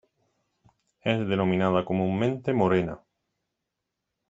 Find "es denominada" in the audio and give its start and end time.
1.11-1.85